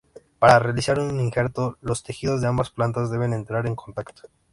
[0.39, 4.31] Para realizar un injerto, los tejidos de ambas plantas deben entrar en contacto.